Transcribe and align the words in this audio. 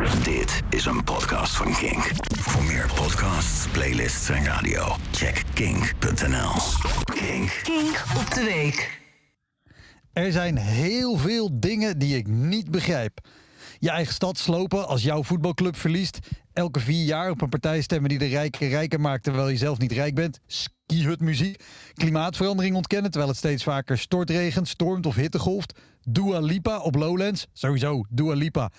Dit 0.00 0.62
is 0.70 0.84
een 0.84 1.04
podcast 1.04 1.56
van 1.56 1.72
Kink. 1.72 2.10
Voor 2.38 2.64
meer 2.64 2.90
podcasts, 2.94 3.68
playlists 3.68 4.28
en 4.28 4.44
radio, 4.44 4.96
check 5.10 5.42
kink.nl. 5.54 6.50
Kink. 7.04 7.60
Kink 7.62 8.04
op 8.18 8.34
de 8.34 8.44
week. 8.44 9.00
Er 10.12 10.32
zijn 10.32 10.56
heel 10.56 11.16
veel 11.16 11.60
dingen 11.60 11.98
die 11.98 12.16
ik 12.16 12.26
niet 12.26 12.70
begrijp. 12.70 13.20
Je 13.78 13.90
eigen 13.90 14.14
stad 14.14 14.38
slopen 14.38 14.86
als 14.86 15.02
jouw 15.02 15.22
voetbalclub 15.22 15.76
verliest. 15.76 16.18
Elke 16.52 16.80
vier 16.80 17.04
jaar 17.04 17.30
op 17.30 17.42
een 17.42 17.48
partij 17.48 17.80
stemmen 17.80 18.08
die 18.08 18.18
de 18.18 18.26
rijken 18.26 18.68
rijker 18.68 19.00
maakt 19.00 19.22
terwijl 19.22 19.48
je 19.48 19.56
zelf 19.56 19.78
niet 19.78 19.92
rijk 19.92 20.14
bent. 20.14 20.40
Skihutmuziek. 20.46 21.62
Klimaatverandering 21.94 22.76
ontkennen 22.76 23.10
terwijl 23.10 23.30
het 23.30 23.40
steeds 23.40 23.64
vaker 23.64 23.98
stortregent, 23.98 24.68
stormt 24.68 25.06
of 25.06 25.14
hittegolft. 25.14 25.78
Dua 26.04 26.38
Lipa 26.38 26.78
op 26.78 26.94
Lowlands. 26.94 27.46
Sowieso, 27.52 28.04
Dua 28.08 28.34
Lipa. 28.34 28.70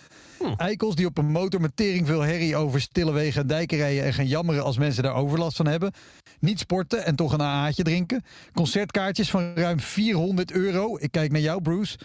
Eikels 0.57 0.95
die 0.95 1.05
op 1.05 1.17
een 1.17 1.31
motor 1.31 1.61
met 1.61 1.75
tering 1.75 2.07
veel 2.07 2.21
herrie 2.21 2.55
over 2.55 2.81
stille 2.81 3.11
wegen 3.11 3.41
en 3.41 3.47
dijken 3.47 3.77
rijden 3.77 4.03
en 4.03 4.13
gaan 4.13 4.27
jammeren 4.27 4.63
als 4.63 4.77
mensen 4.77 5.03
daar 5.03 5.15
overlast 5.15 5.57
van 5.57 5.67
hebben. 5.67 5.91
Niet 6.39 6.59
sporten 6.59 7.05
en 7.05 7.15
toch 7.15 7.33
een 7.33 7.41
AA'tje 7.41 7.83
drinken. 7.83 8.23
Concertkaartjes 8.53 9.29
van 9.29 9.53
ruim 9.55 9.79
400 9.79 10.51
euro. 10.51 10.97
Ik 10.99 11.11
kijk 11.11 11.31
naar 11.31 11.41
jou, 11.41 11.61
Bruce. 11.61 11.99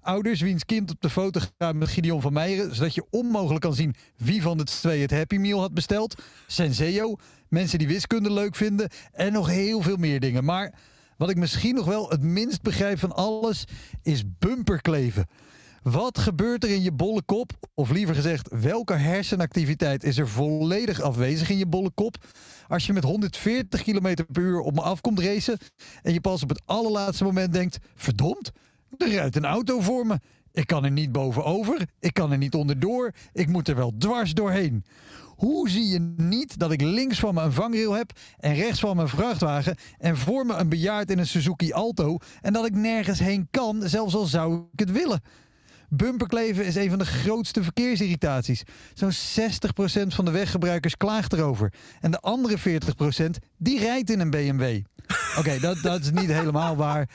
Ouders 0.00 0.40
wiens 0.40 0.64
kind 0.64 0.90
op 0.90 1.00
de 1.00 1.10
foto 1.10 1.40
gaat 1.58 1.74
met 1.74 1.88
Gideon 1.88 2.20
van 2.20 2.32
Meijeren, 2.32 2.74
zodat 2.74 2.94
je 2.94 3.06
onmogelijk 3.10 3.60
kan 3.60 3.74
zien 3.74 3.94
wie 4.16 4.42
van 4.42 4.56
de 4.56 4.64
twee 4.64 5.00
het 5.00 5.10
Happy 5.10 5.36
Meal 5.36 5.60
had 5.60 5.74
besteld. 5.74 6.22
Senseo. 6.46 7.16
Mensen 7.48 7.78
die 7.78 7.88
wiskunde 7.88 8.32
leuk 8.32 8.56
vinden. 8.56 8.88
En 9.12 9.32
nog 9.32 9.48
heel 9.48 9.80
veel 9.80 9.96
meer 9.96 10.20
dingen. 10.20 10.44
Maar 10.44 10.74
wat 11.16 11.30
ik 11.30 11.36
misschien 11.36 11.74
nog 11.74 11.86
wel 11.86 12.08
het 12.08 12.22
minst 12.22 12.62
begrijp 12.62 12.98
van 12.98 13.12
alles 13.12 13.64
is 14.02 14.22
bumperkleven. 14.38 15.26
Wat 15.82 16.18
gebeurt 16.18 16.64
er 16.64 16.70
in 16.70 16.82
je 16.82 16.92
bolle 16.92 17.22
kop? 17.22 17.52
Of 17.74 17.90
liever 17.90 18.14
gezegd, 18.14 18.48
welke 18.60 18.94
hersenactiviteit 18.94 20.04
is 20.04 20.18
er 20.18 20.28
volledig 20.28 21.00
afwezig 21.00 21.50
in 21.50 21.58
je 21.58 21.66
bolle 21.66 21.90
kop? 21.90 22.16
Als 22.68 22.86
je 22.86 22.92
met 22.92 23.04
140 23.04 23.82
km 23.82 24.14
per 24.32 24.42
uur 24.42 24.60
op 24.60 24.74
me 24.74 24.80
af 24.80 25.00
komt 25.00 25.20
racen 25.20 25.58
en 26.02 26.12
je 26.12 26.20
pas 26.20 26.42
op 26.42 26.48
het 26.48 26.62
allerlaatste 26.64 27.24
moment 27.24 27.52
denkt: 27.52 27.78
verdomd, 27.94 28.50
er 28.98 29.08
rijdt 29.08 29.36
een 29.36 29.44
auto 29.44 29.80
voor 29.80 30.06
me. 30.06 30.18
Ik 30.54 30.66
kan 30.66 30.84
er 30.84 30.90
niet 30.90 31.12
bovenover, 31.12 31.88
ik 32.00 32.14
kan 32.14 32.32
er 32.32 32.38
niet 32.38 32.54
onderdoor, 32.54 33.12
ik 33.32 33.48
moet 33.48 33.68
er 33.68 33.76
wel 33.76 33.92
dwars 33.98 34.34
doorheen. 34.34 34.84
Hoe 35.36 35.68
zie 35.68 35.88
je 35.88 36.14
niet 36.16 36.58
dat 36.58 36.72
ik 36.72 36.80
links 36.80 37.18
van 37.18 37.34
me 37.34 37.42
een 37.42 37.52
vangrail 37.52 37.92
heb 37.92 38.12
en 38.38 38.54
rechts 38.54 38.80
van 38.80 38.96
me 38.96 39.02
een 39.02 39.08
vrachtwagen 39.08 39.76
en 39.98 40.16
voor 40.16 40.46
me 40.46 40.54
een 40.54 40.68
bejaard 40.68 41.10
in 41.10 41.18
een 41.18 41.26
Suzuki 41.26 41.72
Alto 41.72 42.18
en 42.40 42.52
dat 42.52 42.66
ik 42.66 42.74
nergens 42.74 43.18
heen 43.18 43.48
kan, 43.50 43.82
zelfs 43.84 44.14
al 44.14 44.24
zou 44.24 44.64
ik 44.72 44.78
het 44.78 44.90
willen? 44.90 45.22
Bumperkleven 45.88 46.64
is 46.64 46.74
een 46.74 46.88
van 46.88 46.98
de 46.98 47.06
grootste 47.06 47.62
verkeersirritaties. 47.62 48.62
Zo'n 48.94 49.12
60% 49.12 50.06
van 50.06 50.24
de 50.24 50.30
weggebruikers 50.30 50.96
klaagt 50.96 51.32
erover. 51.32 51.72
En 52.00 52.10
de 52.10 52.20
andere 52.20 52.58
40% 52.58 53.24
die 53.56 53.78
rijdt 53.78 54.10
in 54.10 54.20
een 54.20 54.30
BMW. 54.30 54.80
Oké, 55.38 55.58
dat, 55.60 55.78
dat 55.82 56.00
is 56.00 56.10
niet 56.10 56.32
helemaal 56.32 56.76
waar. 56.76 57.08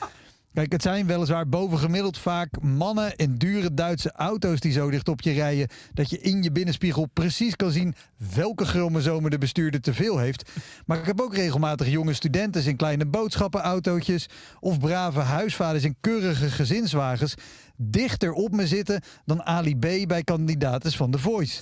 Kijk, 0.53 0.72
het 0.72 0.81
zijn 0.81 1.05
weliswaar 1.05 1.50
bovengemiddeld 1.50 2.17
vaak 2.17 2.61
mannen 2.61 3.16
in 3.16 3.36
dure 3.36 3.73
Duitse 3.73 4.11
auto's 4.11 4.59
die 4.59 4.72
zo 4.72 4.89
dicht 4.89 5.08
op 5.08 5.22
je 5.22 5.31
rijden 5.31 5.67
dat 5.94 6.09
je 6.09 6.19
in 6.19 6.44
je 6.44 6.52
binnenspiegel 6.52 7.05
precies 7.05 7.55
kan 7.55 7.72
zien 7.72 7.95
welke 8.33 8.66
chromosomen 8.66 9.31
de 9.31 9.38
bestuurder 9.38 9.81
te 9.81 9.94
veel 9.94 10.17
heeft. 10.17 10.52
Maar 10.86 10.97
ik 10.97 11.05
heb 11.05 11.22
ook 11.22 11.36
regelmatig 11.36 11.88
jonge 11.88 12.14
studenten 12.14 12.66
in 12.66 12.75
kleine 12.75 13.05
boodschappenautootjes 13.05 14.30
of 14.59 14.80
brave 14.80 15.20
huisvaders 15.20 15.83
in 15.83 15.95
keurige 16.02 16.50
gezinswagens 16.50 17.33
dichter 17.77 18.31
op 18.31 18.52
me 18.52 18.67
zitten 18.67 19.02
dan 19.25 19.44
Ali 19.44 19.75
B 19.75 20.08
bij 20.08 20.23
kandidaten 20.23 20.92
van 20.92 21.11
The 21.11 21.20
Voice. 21.20 21.61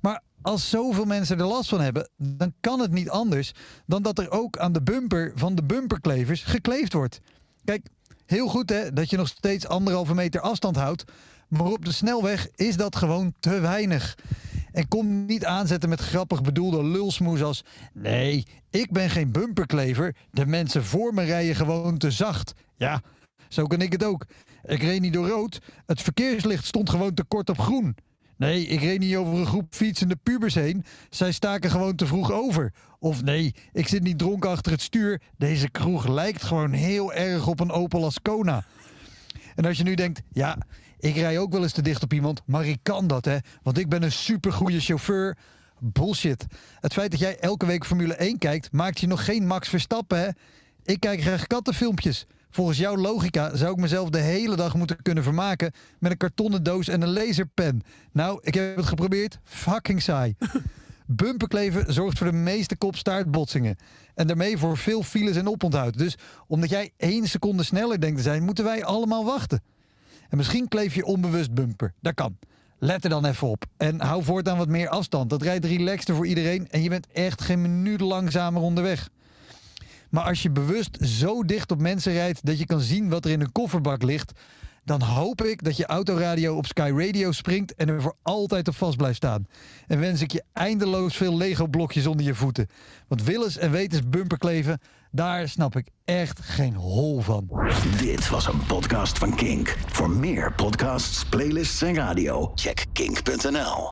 Maar 0.00 0.22
als 0.42 0.70
zoveel 0.70 1.04
mensen 1.04 1.38
er 1.38 1.46
last 1.46 1.68
van 1.68 1.80
hebben, 1.80 2.10
dan 2.16 2.54
kan 2.60 2.80
het 2.80 2.92
niet 2.92 3.10
anders 3.10 3.52
dan 3.86 4.02
dat 4.02 4.18
er 4.18 4.30
ook 4.30 4.58
aan 4.58 4.72
de 4.72 4.82
bumper 4.82 5.32
van 5.34 5.54
de 5.54 5.62
bumperklevers 5.62 6.42
gekleefd 6.42 6.92
wordt. 6.92 7.20
Kijk, 7.64 7.86
heel 8.30 8.48
goed 8.48 8.70
hè, 8.70 8.92
dat 8.92 9.10
je 9.10 9.16
nog 9.16 9.28
steeds 9.28 9.66
anderhalve 9.66 10.14
meter 10.14 10.40
afstand 10.40 10.76
houdt. 10.76 11.04
Maar 11.48 11.66
op 11.66 11.84
de 11.84 11.92
snelweg 11.92 12.48
is 12.54 12.76
dat 12.76 12.96
gewoon 12.96 13.34
te 13.40 13.60
weinig. 13.60 14.18
En 14.72 14.88
kom 14.88 15.26
niet 15.26 15.44
aanzetten 15.44 15.88
met 15.88 16.00
grappig 16.00 16.42
bedoelde 16.42 16.84
lulsmoes 16.84 17.42
als... 17.42 17.64
Nee, 17.92 18.46
ik 18.70 18.92
ben 18.92 19.10
geen 19.10 19.32
bumperklever. 19.32 20.16
De 20.30 20.46
mensen 20.46 20.84
voor 20.84 21.14
me 21.14 21.22
rijden 21.22 21.54
gewoon 21.54 21.98
te 21.98 22.10
zacht. 22.10 22.54
Ja, 22.76 23.02
zo 23.48 23.66
kan 23.66 23.80
ik 23.80 23.92
het 23.92 24.04
ook. 24.04 24.26
Ik 24.62 24.82
reed 24.82 25.00
niet 25.00 25.12
door 25.12 25.28
rood. 25.28 25.60
Het 25.86 26.02
verkeerslicht 26.02 26.66
stond 26.66 26.90
gewoon 26.90 27.14
te 27.14 27.24
kort 27.24 27.48
op 27.48 27.58
groen. 27.58 27.96
Nee, 28.40 28.66
ik 28.66 28.80
reed 28.80 28.98
niet 28.98 29.16
over 29.16 29.38
een 29.38 29.46
groep 29.46 29.74
fietsende 29.74 30.16
pubers 30.16 30.54
heen. 30.54 30.84
Zij 31.10 31.32
staken 31.32 31.70
gewoon 31.70 31.96
te 31.96 32.06
vroeg 32.06 32.32
over. 32.32 32.72
Of 32.98 33.22
nee, 33.22 33.54
ik 33.72 33.88
zit 33.88 34.02
niet 34.02 34.18
dronken 34.18 34.50
achter 34.50 34.72
het 34.72 34.80
stuur. 34.80 35.20
Deze 35.38 35.68
kroeg 35.68 36.08
lijkt 36.08 36.42
gewoon 36.42 36.72
heel 36.72 37.12
erg 37.12 37.46
op 37.46 37.60
een 37.60 37.70
Opel 37.70 38.04
Ascona. 38.04 38.64
En 39.54 39.64
als 39.64 39.76
je 39.76 39.82
nu 39.82 39.94
denkt, 39.94 40.22
ja, 40.32 40.58
ik 40.98 41.14
rij 41.14 41.38
ook 41.38 41.52
wel 41.52 41.62
eens 41.62 41.72
te 41.72 41.82
dicht 41.82 42.02
op 42.02 42.12
iemand, 42.12 42.42
maar 42.46 42.66
ik 42.66 42.78
kan 42.82 43.06
dat 43.06 43.24
hè, 43.24 43.36
want 43.62 43.78
ik 43.78 43.88
ben 43.88 44.02
een 44.02 44.12
supergoeie 44.12 44.80
chauffeur. 44.80 45.36
Bullshit. 45.78 46.46
Het 46.80 46.92
feit 46.92 47.10
dat 47.10 47.20
jij 47.20 47.38
elke 47.38 47.66
week 47.66 47.86
Formule 47.86 48.14
1 48.14 48.38
kijkt, 48.38 48.72
maakt 48.72 49.00
je 49.00 49.06
nog 49.06 49.24
geen 49.24 49.46
Max 49.46 49.68
Verstappen 49.68 50.18
hè. 50.18 50.28
Ik 50.84 51.00
kijk 51.00 51.20
graag 51.20 51.46
kattenfilmpjes. 51.46 52.26
Volgens 52.50 52.78
jouw 52.78 52.96
logica 52.96 53.56
zou 53.56 53.72
ik 53.72 53.78
mezelf 53.78 54.10
de 54.10 54.18
hele 54.18 54.56
dag 54.56 54.74
moeten 54.74 55.02
kunnen 55.02 55.24
vermaken 55.24 55.72
met 55.98 56.10
een 56.10 56.16
kartonnen 56.16 56.62
doos 56.62 56.88
en 56.88 57.02
een 57.02 57.12
laserpen. 57.12 57.82
Nou, 58.12 58.38
ik 58.42 58.54
heb 58.54 58.76
het 58.76 58.86
geprobeerd. 58.86 59.38
Fucking 59.44 60.02
saai. 60.02 60.34
Bumperkleven 61.06 61.92
zorgt 61.92 62.18
voor 62.18 62.26
de 62.26 62.36
meeste 62.36 62.76
kopstaartbotsingen. 62.76 63.76
En 64.14 64.26
daarmee 64.26 64.58
voor 64.58 64.76
veel 64.76 65.02
files 65.02 65.36
en 65.36 65.48
oponthoud. 65.48 65.98
Dus 65.98 66.16
omdat 66.46 66.70
jij 66.70 66.90
één 66.96 67.26
seconde 67.28 67.62
sneller 67.62 68.00
denkt 68.00 68.16
te 68.16 68.22
zijn, 68.22 68.42
moeten 68.42 68.64
wij 68.64 68.84
allemaal 68.84 69.24
wachten. 69.24 69.62
En 70.28 70.36
misschien 70.36 70.68
kleef 70.68 70.94
je 70.94 71.04
onbewust 71.04 71.54
bumper. 71.54 71.94
Dat 72.00 72.14
kan. 72.14 72.38
Let 72.78 73.04
er 73.04 73.10
dan 73.10 73.24
even 73.24 73.48
op. 73.48 73.64
En 73.76 74.00
hou 74.00 74.24
voortaan 74.24 74.56
wat 74.56 74.68
meer 74.68 74.88
afstand. 74.88 75.30
Dat 75.30 75.42
rijdt 75.42 75.64
relaxter 75.64 76.14
voor 76.14 76.26
iedereen. 76.26 76.68
En 76.70 76.82
je 76.82 76.88
bent 76.88 77.06
echt 77.12 77.40
geen 77.40 77.60
minuut 77.60 78.00
langzamer 78.00 78.62
onderweg. 78.62 79.08
Maar 80.10 80.24
als 80.24 80.42
je 80.42 80.50
bewust 80.50 80.98
zo 81.00 81.44
dicht 81.44 81.70
op 81.70 81.80
mensen 81.80 82.12
rijdt 82.12 82.46
dat 82.46 82.58
je 82.58 82.66
kan 82.66 82.80
zien 82.80 83.08
wat 83.08 83.24
er 83.24 83.30
in 83.30 83.40
een 83.40 83.52
kofferbak 83.52 84.02
ligt, 84.02 84.32
dan 84.84 85.02
hoop 85.02 85.42
ik 85.42 85.64
dat 85.64 85.76
je 85.76 85.86
autoradio 85.86 86.56
op 86.56 86.66
Sky 86.66 86.92
Radio 86.96 87.32
springt 87.32 87.74
en 87.74 87.88
er 87.88 88.02
voor 88.02 88.16
altijd 88.22 88.68
op 88.68 88.74
vast 88.74 88.96
blijft 88.96 89.16
staan. 89.16 89.46
En 89.86 90.00
wens 90.00 90.22
ik 90.22 90.32
je 90.32 90.44
eindeloos 90.52 91.16
veel 91.16 91.36
Lego-blokjes 91.36 92.06
onder 92.06 92.26
je 92.26 92.34
voeten. 92.34 92.66
Want 93.08 93.22
willens 93.22 93.58
en 93.58 93.70
wetens 93.70 94.08
bumperkleven, 94.08 94.80
daar 95.10 95.48
snap 95.48 95.76
ik 95.76 95.88
echt 96.04 96.40
geen 96.40 96.74
hol 96.74 97.20
van. 97.20 97.48
Dit 97.98 98.28
was 98.28 98.46
een 98.46 98.66
podcast 98.66 99.18
van 99.18 99.36
Kink. 99.36 99.76
Voor 99.86 100.10
meer 100.10 100.52
podcasts, 100.52 101.24
playlists 101.24 101.82
en 101.82 101.94
radio, 101.94 102.52
check 102.54 102.84
kink.nl. 102.92 103.88